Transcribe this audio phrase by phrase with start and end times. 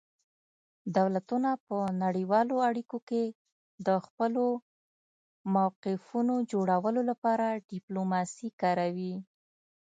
[0.97, 3.23] دولتونه په نړیوالو اړیکو کې
[3.87, 4.45] د خپلو
[5.55, 9.15] موقفونو جوړولو لپاره ډیپلوماسي کاروي